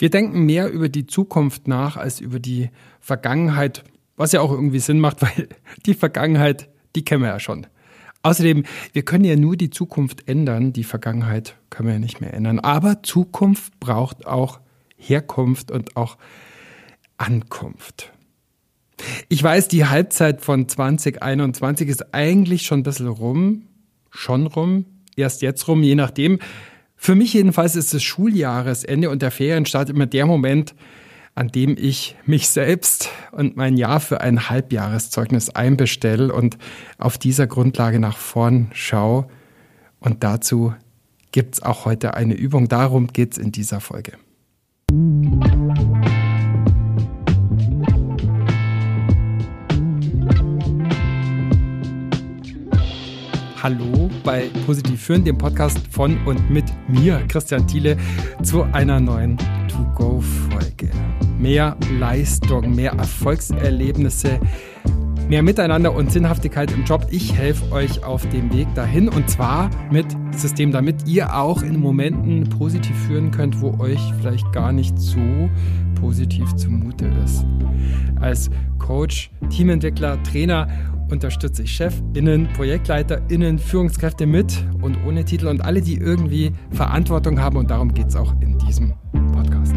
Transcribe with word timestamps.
Wir 0.00 0.08
denken 0.08 0.46
mehr 0.46 0.72
über 0.72 0.88
die 0.88 1.06
Zukunft 1.06 1.68
nach 1.68 1.98
als 1.98 2.20
über 2.20 2.40
die 2.40 2.70
Vergangenheit, 3.00 3.84
was 4.16 4.32
ja 4.32 4.40
auch 4.40 4.50
irgendwie 4.50 4.78
Sinn 4.78 4.98
macht, 4.98 5.20
weil 5.22 5.48
die 5.84 5.92
Vergangenheit, 5.92 6.70
die 6.96 7.04
kennen 7.04 7.22
wir 7.22 7.28
ja 7.28 7.38
schon. 7.38 7.66
Außerdem, 8.22 8.64
wir 8.94 9.02
können 9.02 9.24
ja 9.24 9.36
nur 9.36 9.56
die 9.56 9.68
Zukunft 9.68 10.26
ändern, 10.26 10.72
die 10.72 10.84
Vergangenheit 10.84 11.56
können 11.68 11.88
wir 11.88 11.94
ja 11.94 12.00
nicht 12.00 12.22
mehr 12.22 12.32
ändern. 12.32 12.60
Aber 12.60 13.02
Zukunft 13.02 13.78
braucht 13.78 14.26
auch 14.26 14.60
Herkunft 14.96 15.70
und 15.70 15.96
auch 15.96 16.16
Ankunft. 17.18 18.10
Ich 19.28 19.42
weiß, 19.42 19.68
die 19.68 19.84
Halbzeit 19.84 20.40
von 20.40 20.66
2021 20.66 21.88
ist 21.88 22.14
eigentlich 22.14 22.62
schon 22.62 22.80
ein 22.80 22.84
bisschen 22.84 23.08
rum, 23.08 23.66
schon 24.10 24.46
rum, 24.46 24.86
erst 25.14 25.42
jetzt 25.42 25.68
rum, 25.68 25.82
je 25.82 25.94
nachdem. 25.94 26.38
Für 27.02 27.14
mich 27.14 27.32
jedenfalls 27.32 27.76
ist 27.76 27.94
das 27.94 28.02
Schuljahresende 28.02 29.08
und 29.08 29.22
der 29.22 29.30
Ferienstart 29.30 29.88
immer 29.88 30.04
der 30.04 30.26
Moment, 30.26 30.74
an 31.34 31.48
dem 31.48 31.74
ich 31.78 32.14
mich 32.26 32.50
selbst 32.50 33.08
und 33.32 33.56
mein 33.56 33.78
Jahr 33.78 34.00
für 34.00 34.20
ein 34.20 34.50
Halbjahreszeugnis 34.50 35.48
einbestelle 35.48 36.30
und 36.30 36.58
auf 36.98 37.16
dieser 37.16 37.46
Grundlage 37.46 38.00
nach 38.00 38.18
vorn 38.18 38.68
schaue. 38.74 39.28
Und 39.98 40.22
dazu 40.24 40.74
gibt 41.32 41.54
es 41.54 41.62
auch 41.62 41.86
heute 41.86 42.12
eine 42.12 42.34
Übung. 42.34 42.68
Darum 42.68 43.06
geht 43.06 43.32
es 43.32 43.38
in 43.38 43.50
dieser 43.50 43.80
Folge. 43.80 44.12
Hallo 53.62 54.08
bei 54.24 54.48
Positiv 54.64 55.02
Führen, 55.02 55.22
dem 55.22 55.36
Podcast 55.36 55.78
von 55.90 56.16
und 56.24 56.48
mit 56.48 56.64
mir, 56.88 57.22
Christian 57.28 57.66
Thiele, 57.66 57.98
zu 58.42 58.62
einer 58.62 58.98
neuen 59.00 59.36
To-Go-Folge. 59.68 60.88
Mehr 61.38 61.76
Leistung, 61.98 62.74
mehr 62.74 62.92
Erfolgserlebnisse, 62.92 64.40
mehr 65.28 65.42
Miteinander 65.42 65.94
und 65.94 66.10
Sinnhaftigkeit 66.10 66.72
im 66.72 66.84
Job. 66.84 67.06
Ich 67.10 67.34
helfe 67.34 67.70
euch 67.70 68.02
auf 68.02 68.26
dem 68.30 68.50
Weg 68.50 68.66
dahin 68.74 69.10
und 69.10 69.28
zwar 69.28 69.68
mit 69.92 70.06
System, 70.34 70.72
damit 70.72 71.06
ihr 71.06 71.36
auch 71.36 71.62
in 71.62 71.78
Momenten 71.78 72.48
positiv 72.48 72.96
führen 73.08 73.30
könnt, 73.30 73.60
wo 73.60 73.78
euch 73.78 74.00
vielleicht 74.20 74.50
gar 74.54 74.72
nicht 74.72 74.98
so 74.98 75.50
positiv 76.00 76.50
zumute 76.56 77.12
ist. 77.26 77.44
Als 78.18 78.48
Coach, 78.78 79.30
Teamentwickler, 79.50 80.22
Trainer 80.22 80.66
unterstütze 81.10 81.62
ich 81.62 81.72
ChefInnen, 81.76 82.48
ProjektleiterInnen, 82.52 83.58
Führungskräfte 83.58 84.26
mit 84.26 84.64
und 84.80 84.96
ohne 85.04 85.24
Titel 85.24 85.48
und 85.48 85.60
alle, 85.60 85.82
die 85.82 85.96
irgendwie 85.96 86.52
Verantwortung 86.70 87.40
haben. 87.40 87.56
Und 87.56 87.70
darum 87.70 87.92
geht 87.92 88.08
es 88.08 88.16
auch 88.16 88.34
in 88.40 88.58
diesem 88.58 88.94
Podcast. 89.32 89.74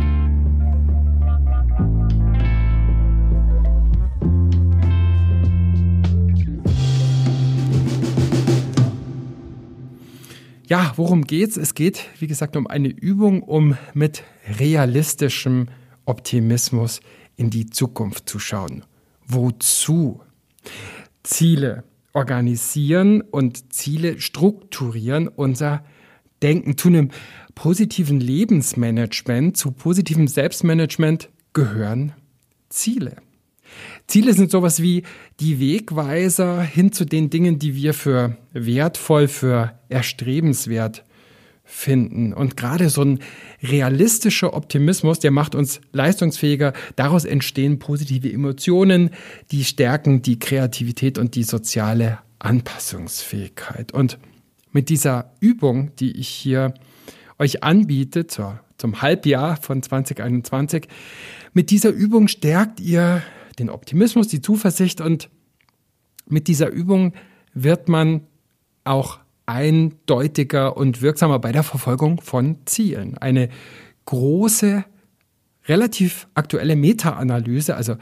Ja, 10.66 10.94
worum 10.96 11.26
geht's? 11.26 11.58
Es 11.58 11.76
geht, 11.76 12.10
wie 12.20 12.28
gesagt, 12.28 12.56
um 12.56 12.68
eine 12.68 12.88
Übung, 12.88 13.44
um 13.44 13.78
mit 13.94 14.24
realistischem 14.60 15.68
Optimismus 16.06 17.02
in 17.36 17.50
die 17.50 17.70
Zukunft 17.70 18.30
zu 18.30 18.40
schauen. 18.40 18.84
Wozu? 19.28 20.22
Ziele 21.24 21.84
organisieren 22.14 23.22
und 23.22 23.74
Ziele 23.74 24.20
strukturieren 24.20 25.28
unser 25.28 25.84
Denken 26.42 26.78
zu 26.78 26.90
einem 26.90 27.10
positiven 27.56 28.20
Lebensmanagement, 28.20 29.56
zu 29.56 29.72
positivem 29.72 30.28
Selbstmanagement 30.28 31.30
gehören 31.54 32.14
Ziele. 32.70 33.18
Ziele 34.08 34.34
sind 34.34 34.52
sowas 34.52 34.82
wie 34.82 35.04
die 35.40 35.60
Wegweiser 35.60 36.62
hin 36.62 36.92
zu 36.92 37.06
den 37.06 37.30
Dingen, 37.30 37.60
die 37.60 37.76
wir 37.76 37.94
für 37.94 38.38
wertvoll, 38.52 39.28
für 39.28 39.80
erstrebenswert 39.90 41.04
finden. 41.74 42.34
Und 42.34 42.56
gerade 42.56 42.90
so 42.90 43.04
ein 43.04 43.20
realistischer 43.62 44.54
Optimismus, 44.54 45.20
der 45.20 45.32
macht 45.32 45.56
uns 45.56 45.82
leistungsfähiger. 45.92 46.74
Daraus 46.96 47.26
entstehen 47.26 47.80
positive 47.80 48.32
Emotionen, 48.32 49.10
die 49.52 49.64
stärken 49.64 50.22
die 50.22 50.40
Kreativität 50.40 51.18
und 51.18 51.36
die 51.36 51.44
soziale 51.44 52.20
Anpassungsfähigkeit. 52.40 53.92
Und 53.92 54.20
mit 54.72 54.90
dieser 54.90 55.34
Übung, 55.40 55.96
die 55.98 56.12
ich 56.12 56.28
hier 56.28 56.74
euch 57.40 57.64
anbiete, 57.64 58.28
zur, 58.28 58.60
zum 58.78 59.02
Halbjahr 59.02 59.58
von 59.58 59.82
2021, 59.82 60.88
mit 61.54 61.72
dieser 61.72 61.90
Übung 61.90 62.28
stärkt 62.28 62.80
ihr 62.80 63.24
den 63.60 63.70
Optimismus, 63.70 64.28
die 64.28 64.42
Zuversicht 64.42 65.02
und 65.02 65.30
mit 66.28 66.48
dieser 66.48 66.70
Übung 66.70 67.14
wird 67.54 67.90
man 67.90 68.22
auch 68.84 69.20
eindeutiger 69.46 70.78
und 70.78 71.02
wirksamer 71.02 71.40
bei 71.40 71.52
der 71.52 71.64
Verfolgung 71.64 72.22
von 72.22 72.58
Zielen. 72.66 73.18
Eine 73.18 73.50
große, 74.06 74.86
relativ 75.68 76.28
aktuelle 76.34 76.76
Meta-Analyse, 76.76 77.76
also 77.76 77.96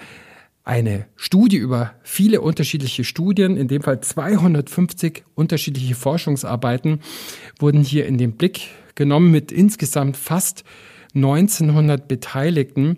eine 0.63 1.07
Studie 1.15 1.57
über 1.57 1.95
viele 2.03 2.41
unterschiedliche 2.41 3.03
Studien, 3.03 3.57
in 3.57 3.67
dem 3.67 3.81
Fall 3.81 4.01
250 4.01 5.23
unterschiedliche 5.33 5.95
Forschungsarbeiten, 5.95 6.99
wurden 7.59 7.81
hier 7.81 8.05
in 8.05 8.17
den 8.17 8.33
Blick 8.33 8.67
genommen 8.95 9.31
mit 9.31 9.51
insgesamt 9.51 10.17
fast 10.17 10.63
1900 11.15 12.07
Beteiligten 12.07 12.97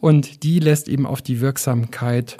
und 0.00 0.42
die 0.42 0.58
lässt 0.58 0.88
eben 0.88 1.06
auf 1.06 1.22
die 1.22 1.40
Wirksamkeit 1.40 2.36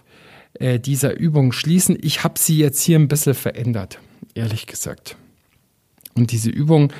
äh, 0.54 0.78
dieser 0.78 1.16
Übung 1.16 1.52
schließen. 1.52 1.96
Ich 2.00 2.24
habe 2.24 2.38
sie 2.38 2.58
jetzt 2.58 2.82
hier 2.82 2.98
ein 2.98 3.08
bisschen 3.08 3.34
verändert, 3.34 4.00
ehrlich 4.34 4.66
gesagt. 4.66 5.16
Und 6.14 6.30
diese 6.30 6.50
Übung, 6.50 6.92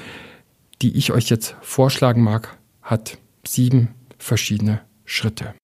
die 0.83 0.97
ich 0.97 1.13
euch 1.13 1.29
jetzt 1.31 1.57
vorschlagen 1.63 2.23
mag, 2.23 2.59
hat 2.83 3.19
sieben 3.47 3.95
verschiedene 4.19 4.81
Schritte. 5.05 5.55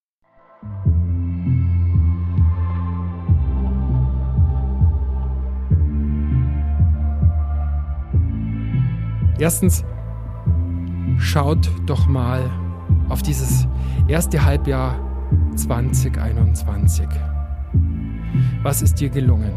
Erstens, 9.38 9.84
schaut 11.18 11.70
doch 11.86 12.06
mal 12.06 12.50
auf 13.08 13.22
dieses 13.22 13.66
erste 14.06 14.44
Halbjahr 14.44 15.00
2021. 15.56 17.06
Was 18.62 18.82
ist 18.82 19.00
dir 19.00 19.08
gelungen? 19.08 19.52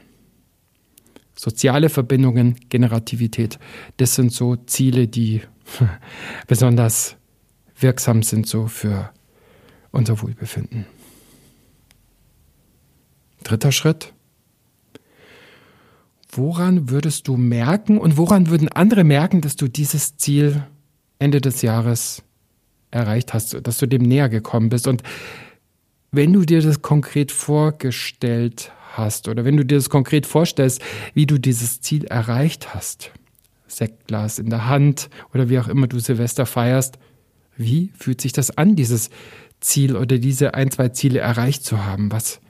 Soziale 1.35 1.89
Verbindungen, 1.89 2.57
Generativität, 2.69 3.59
das 3.97 4.15
sind 4.15 4.33
so 4.33 4.57
Ziele, 4.57 5.09
die 5.09 5.43
besonders 6.47 7.17
wirksam 7.83 8.23
sind 8.23 8.47
so 8.47 8.67
für 8.67 9.11
unser 9.91 10.21
Wohlbefinden. 10.23 10.87
Dritter 13.43 13.73
Schritt. 13.73 14.13
Woran 16.31 16.89
würdest 16.89 17.29
du 17.29 17.37
merken 17.37 17.99
und 17.99 18.17
woran 18.17 18.49
würden 18.49 18.69
andere 18.69 19.05
merken, 19.05 19.43
dass 19.43 19.57
du 19.57 19.69
dieses 19.69 20.17
Ziel 20.17 20.65
Ende 21.19 21.41
des 21.41 21.61
Jahres 21.61 22.23
erreicht 22.91 23.35
hast, 23.35 23.67
dass 23.67 23.79
du 23.79 23.87
dem 23.87 24.03
näher 24.03 24.31
gekommen 24.31 24.71
bist? 24.71 24.87
Und 24.87 25.03
wenn 26.11 26.33
du 26.33 26.45
dir 26.45 26.63
das 26.63 26.81
konkret 26.81 27.33
vorgestellt 27.33 28.73
hast 28.93 29.29
oder 29.29 29.45
wenn 29.45 29.57
du 29.57 29.65
dir 29.65 29.77
das 29.77 29.91
konkret 29.91 30.27
vorstellst, 30.27 30.81
wie 31.15 31.27
du 31.27 31.39
dieses 31.39 31.81
Ziel 31.81 32.05
erreicht 32.05 32.75
hast, 32.75 33.11
Sektglas 33.67 34.39
in 34.39 34.51
der 34.51 34.69
Hand 34.69 35.11
oder 35.35 35.49
wie 35.49 35.59
auch 35.59 35.69
immer 35.69 35.87
du 35.87 35.99
Silvester 35.99 36.47
feierst, 36.47 36.99
wie 37.57 37.93
fühlt 37.97 38.21
sich 38.21 38.33
das 38.33 38.57
an, 38.57 38.77
dieses 38.77 39.11
Ziel 39.61 39.97
oder 39.97 40.19
diese 40.19 40.55
ein, 40.55 40.71
zwei 40.71 40.89
Ziele 40.89 41.21
erreicht 41.21 41.65
zu 41.65 41.85
haben? 41.85 42.11
Was 42.11 42.41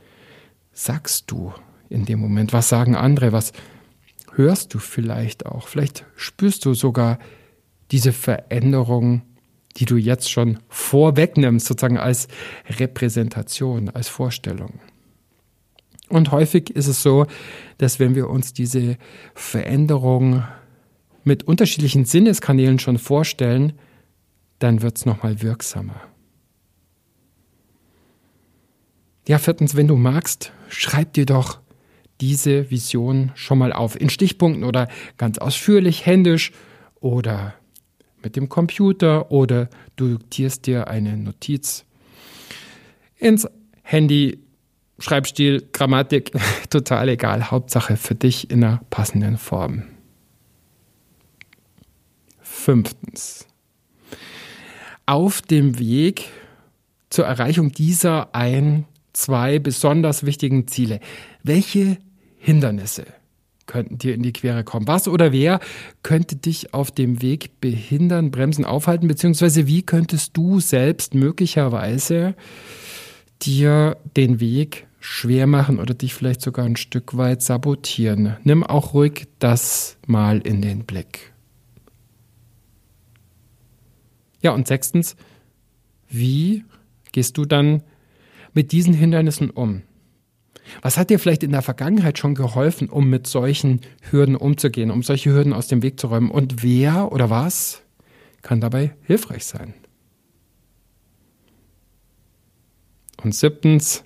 sagst 0.73 1.31
du 1.31 1.53
in 1.89 2.05
dem 2.05 2.21
Moment? 2.21 2.53
Was 2.53 2.69
sagen 2.69 2.97
andere? 2.97 3.33
Was 3.33 3.53
hörst 4.35 4.75
du 4.75 4.79
vielleicht 4.79 5.47
auch? 5.47 5.69
Vielleicht 5.69 6.05
spürst 6.17 6.65
du 6.65 6.75
sogar 6.75 7.19
diese 7.91 8.13
Veränderung, 8.13 9.23
die 9.77 9.85
du 9.85 9.97
jetzt 9.97 10.31
schon 10.31 10.59
vorwegnimmst, 10.69 11.67
sozusagen 11.67 11.99
als 11.99 12.29
Repräsentation, 12.79 13.91
als 13.91 14.09
Vorstellung. 14.09 14.81
Und 16.09 16.31
häufig 16.31 16.71
ist 16.71 16.89
es 16.89 17.03
so, 17.03 17.27
dass 17.79 17.99
wenn 17.99 18.15
wir 18.15 18.29
uns 18.29 18.53
diese 18.53 18.97
Veränderung 19.35 20.45
mit 21.25 21.45
unterschiedlichen 21.45 22.05
Sinneskanälen 22.05 22.79
schon 22.79 22.99
vorstellen, 22.99 23.75
dann 24.63 24.83
wird 24.83 24.97
es 24.99 25.07
nochmal 25.07 25.43
wirksamer. 25.43 26.01
Ja, 29.27 29.39
viertens, 29.39 29.77
wenn 29.77 29.89
du 29.89 29.97
magst, 29.97 30.53
schreib 30.69 31.13
dir 31.13 31.27
doch 31.27 31.61
diese 32.21 32.71
Vision 32.71 33.33
schon 33.35 33.59
mal 33.59 33.73
auf. 33.73 34.01
In 34.01 34.11
Stichpunkten 34.11 34.65
oder 34.65 34.89
ganz 35.17 35.39
ausführlich, 35.39 36.07
händisch 36.07 36.53
oder 37.01 37.55
mit 38.23 38.37
dem 38.37 38.49
Computer 38.49 39.31
oder 39.31 39.69
du 39.97 40.19
diktierst 40.19 40.67
dir 40.67 40.89
eine 40.89 41.17
Notiz 41.17 41.85
ins 43.17 43.49
Handy, 43.83 44.39
Schreibstil, 44.99 45.69
Grammatik, 45.73 46.33
total 46.71 47.09
egal. 47.09 47.51
Hauptsache 47.51 47.97
für 47.97 48.15
dich 48.15 48.51
in 48.51 48.63
einer 48.63 48.81
passenden 48.91 49.39
Form. 49.39 49.85
Fünftens. 52.41 53.47
Auf 55.07 55.43
dem 55.43 55.79
Weg 55.79 56.29
zur 57.11 57.27
Erreichung 57.27 57.73
dieser 57.73 58.35
ein, 58.35 58.87
zwei 59.13 59.59
besonders 59.59 60.25
wichtigen 60.25 60.67
Ziele. 60.69 61.01
Welche 61.43 61.99
Hindernisse 62.39 63.05
könnten 63.67 63.99
dir 63.99 64.15
in 64.15 64.23
die 64.23 64.33
Quere 64.33 64.65
kommen? 64.65 64.87
Was 64.87 65.09
oder 65.09 65.33
wer 65.33 65.61
könnte 66.03 66.37
dich 66.37 66.75
auf 66.75 66.91
dem 66.91 67.23
Weg 67.23 67.61
behindern, 67.61 68.31
bremsen, 68.31 68.65
aufhalten? 68.65 69.09
Beziehungsweise 69.09 69.67
wie 69.67 69.83
könntest 69.83 70.37
du 70.37 70.61
selbst 70.61 71.15
möglicherweise 71.15 72.35
dir 73.43 73.97
den 74.17 74.41
Weg 74.41 74.87
schwer 75.01 75.47
machen 75.47 75.79
oder 75.81 75.95
dich 75.95 76.15
vielleicht 76.15 76.43
sogar 76.43 76.65
ein 76.65 76.77
Stück 76.77 77.17
weit 77.17 77.43
sabotieren? 77.43 78.37
Nimm 78.45 78.63
auch 78.63 78.95
ruhig 78.95 79.27
das 79.39 79.97
mal 80.07 80.39
in 80.41 80.63
den 80.63 80.85
Blick. 80.85 81.32
Ja, 84.43 84.51
und 84.51 84.67
sechstens, 84.67 85.17
wie 86.09 86.65
gehst 87.13 87.39
du 87.39 87.45
dann 87.45 87.83
mit 88.53 88.73
diesen 88.73 88.93
Hindernissen 88.93 89.51
um? 89.51 89.83
Was 90.83 90.97
hat 90.97 91.11
dir 91.11 91.19
vielleicht 91.19 91.43
in 91.43 91.53
der 91.53 91.63
Vergangenheit 91.63 92.19
schon 92.19 92.35
geholfen, 92.35 92.89
um 92.89 93.09
mit 93.09 93.27
solchen 93.27 93.81
Hürden 94.11 94.37
umzugehen, 94.37 94.91
um 94.91 95.03
solche 95.03 95.31
Hürden 95.31 95.53
aus 95.53 95.69
dem 95.69 95.83
Weg 95.83 95.99
zu 95.99 96.09
räumen? 96.09 96.31
Und 96.31 96.63
wer 96.63 97.13
oder 97.13 97.31
was 97.31 97.83
kann 98.43 98.61
dabei 98.61 98.95
hilfreich 99.03 99.45
sein? 99.45 99.75
Und 103.23 103.35
siebtens, 103.35 104.05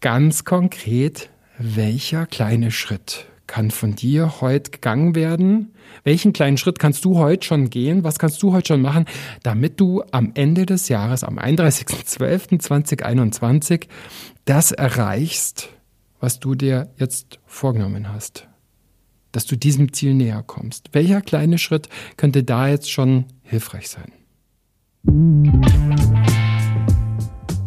ganz 0.00 0.44
konkret, 0.44 1.30
welcher 1.58 2.26
kleine 2.26 2.70
Schritt 2.70 3.29
kann 3.50 3.70
von 3.72 3.96
dir 3.96 4.40
heute 4.40 4.70
gegangen 4.70 5.16
werden? 5.16 5.74
Welchen 6.04 6.32
kleinen 6.32 6.56
Schritt 6.56 6.78
kannst 6.78 7.04
du 7.04 7.18
heute 7.18 7.44
schon 7.44 7.68
gehen? 7.68 8.04
Was 8.04 8.20
kannst 8.20 8.40
du 8.44 8.52
heute 8.52 8.68
schon 8.68 8.80
machen, 8.80 9.06
damit 9.42 9.80
du 9.80 10.04
am 10.12 10.30
Ende 10.34 10.66
des 10.66 10.88
Jahres, 10.88 11.24
am 11.24 11.36
31.12.2021, 11.36 13.88
das 14.44 14.70
erreichst, 14.70 15.70
was 16.20 16.38
du 16.38 16.54
dir 16.54 16.92
jetzt 16.96 17.40
vorgenommen 17.44 18.12
hast? 18.12 18.46
Dass 19.32 19.46
du 19.46 19.56
diesem 19.56 19.92
Ziel 19.92 20.14
näher 20.14 20.44
kommst. 20.46 20.90
Welcher 20.92 21.20
kleine 21.20 21.58
Schritt 21.58 21.88
könnte 22.16 22.44
da 22.44 22.68
jetzt 22.68 22.92
schon 22.92 23.24
hilfreich 23.42 23.88
sein? 23.88 24.12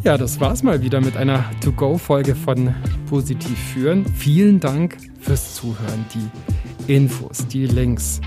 Ja, 0.03 0.17
das 0.17 0.41
war's 0.41 0.63
mal 0.63 0.81
wieder 0.81 0.99
mit 0.99 1.15
einer 1.15 1.45
To-Go-Folge 1.61 2.35
von 2.35 2.75
Positiv 3.07 3.57
führen. 3.57 4.05
Vielen 4.05 4.59
Dank 4.59 4.97
fürs 5.21 5.55
Zuhören. 5.55 6.05
Die 6.13 6.93
Infos, 6.93 7.47
die 7.47 7.67
Links, 7.67 8.19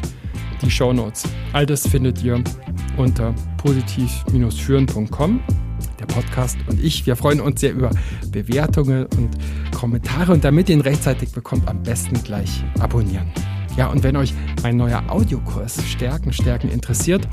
die 0.62 0.70
Shownotes, 0.70 1.24
all 1.52 1.66
das 1.66 1.86
findet 1.86 2.24
ihr 2.24 2.42
unter 2.96 3.34
positiv-führen.com. 3.58 5.40
Der 6.00 6.06
Podcast 6.06 6.56
und 6.66 6.82
ich, 6.82 7.04
wir 7.04 7.14
freuen 7.14 7.42
uns 7.42 7.60
sehr 7.60 7.74
über 7.74 7.90
Bewertungen 8.32 9.04
und 9.18 9.36
Kommentare 9.74 10.32
und 10.32 10.44
damit 10.44 10.70
ihr 10.70 10.76
ihn 10.76 10.80
rechtzeitig 10.80 11.32
bekommt, 11.32 11.68
am 11.68 11.82
besten 11.82 12.22
gleich 12.22 12.64
abonnieren. 12.78 13.30
Ja, 13.76 13.88
und 13.88 14.02
wenn 14.02 14.16
euch 14.16 14.32
mein 14.62 14.76
neuer 14.76 15.02
Audiokurs 15.08 15.84
Stärken, 15.84 16.32
Stärken 16.32 16.70
interessiert, 16.70 17.28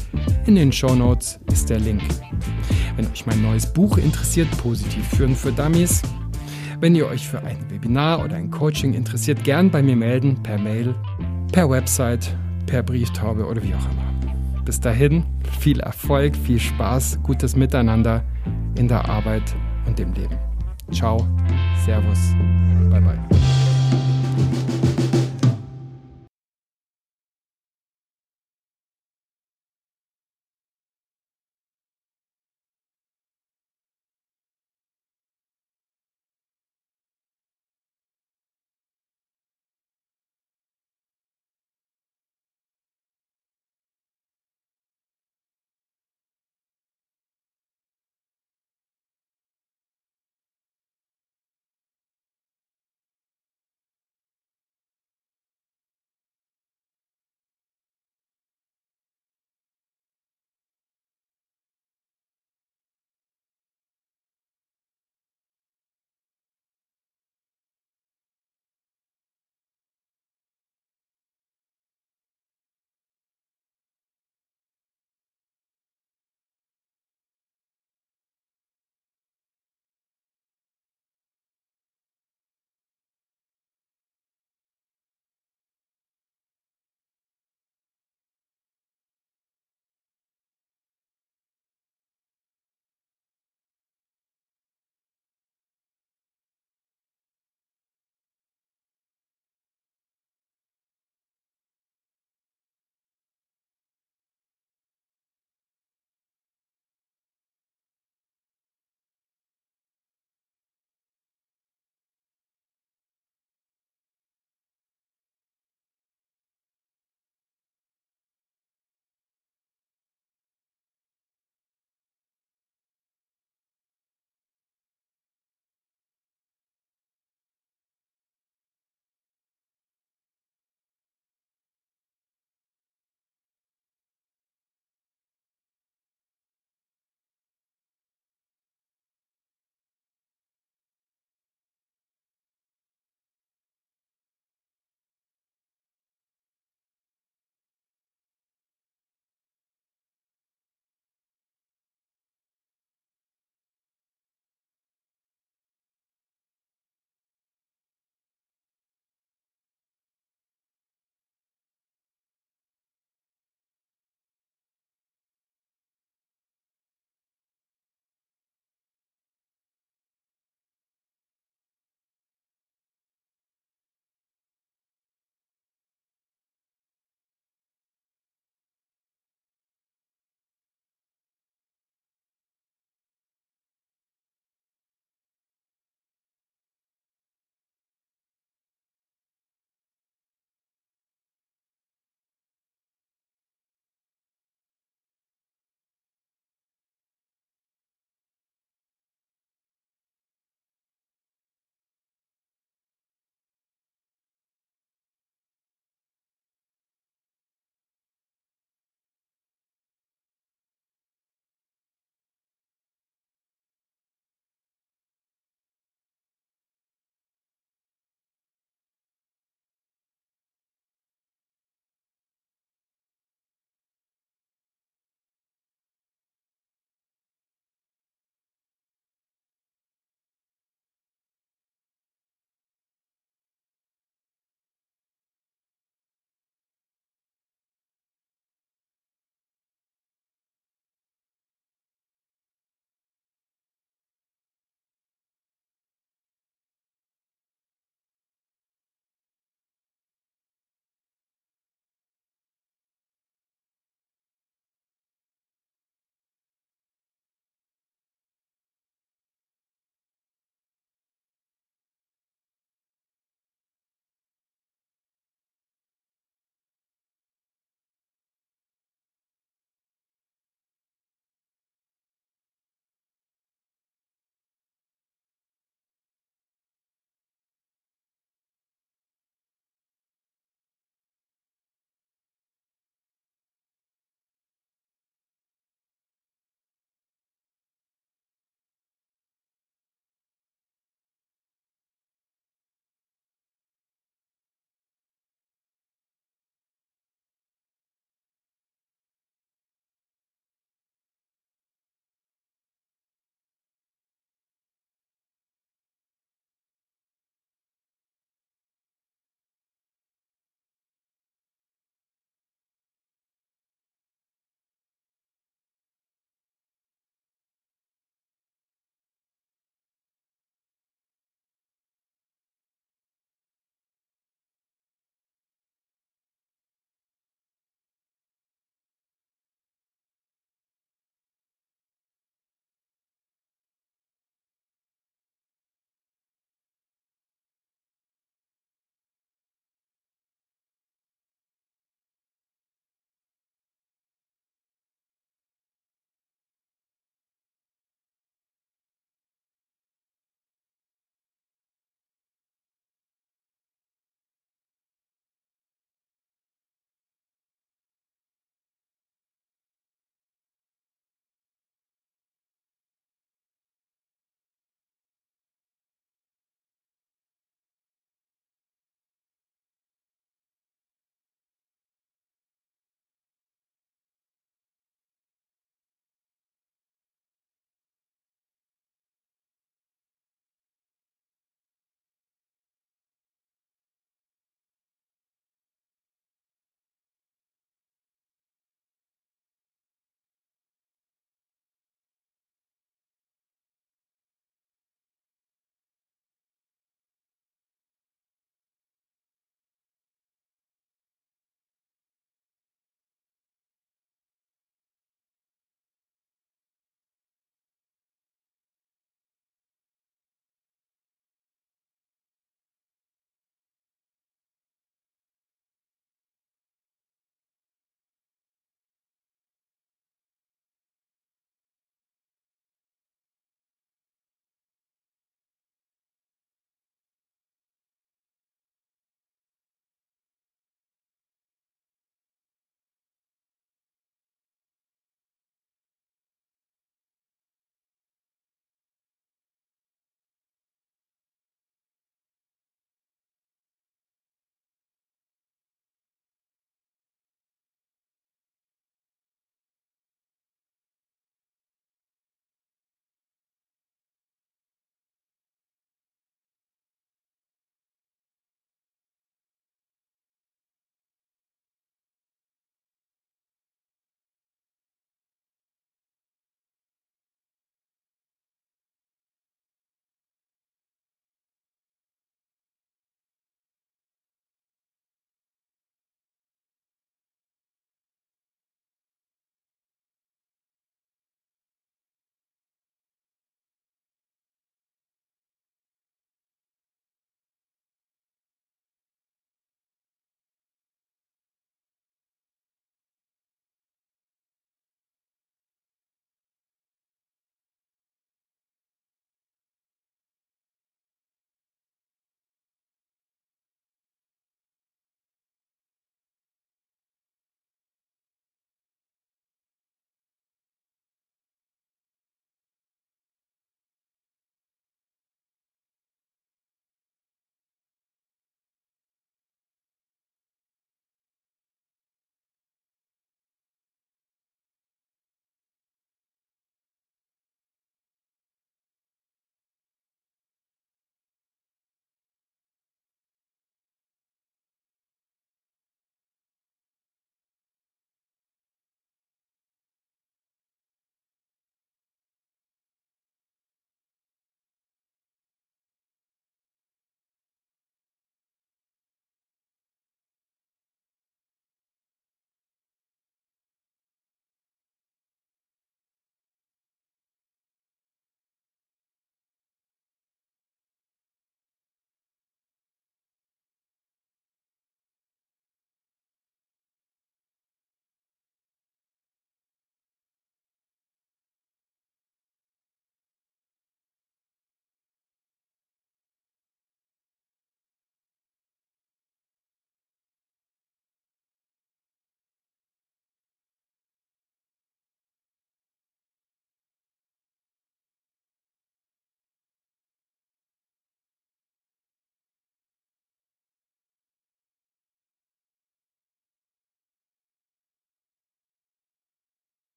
in 0.46 0.56
den 0.56 0.72
Show 0.72 0.94
Notes 0.94 1.40
ist 1.52 1.70
der 1.70 1.80
Link. 1.80 2.02
Wenn 2.96 3.10
euch 3.10 3.26
mein 3.26 3.42
neues 3.42 3.72
Buch 3.72 3.98
interessiert, 3.98 4.50
Positiv 4.58 5.08
führen 5.08 5.36
für 5.36 5.52
Dummies, 5.52 6.02
wenn 6.82 6.96
ihr 6.96 7.08
euch 7.08 7.28
für 7.28 7.40
ein 7.40 7.58
Webinar 7.70 8.24
oder 8.24 8.36
ein 8.36 8.52
Coaching 8.52 8.94
interessiert, 8.94 9.44
gern 9.46 9.72
bei 9.72 9.82
mir 9.82 9.96
melden, 9.96 10.44
per 10.44 10.60
Mail, 10.60 10.94
per 11.54 11.70
Website, 11.70 12.36
per 12.66 12.84
Brieftaube 12.84 13.46
oder 13.46 13.64
wie 13.64 13.74
auch 13.74 13.86
immer. 13.92 14.62
Bis 14.66 14.82
dahin, 14.82 15.24
viel 15.62 15.80
Erfolg, 15.80 16.36
viel 16.36 16.60
Spaß, 16.60 17.20
gutes 17.24 17.56
Miteinander 17.56 18.24
in 18.78 18.90
der 18.90 19.08
Arbeit 19.08 19.56
und 19.86 19.98
im 20.00 20.12
Leben. 20.14 20.38
Ciao, 20.92 21.26
Servus, 21.86 22.20
bye 22.90 23.00
bye. 23.00 23.43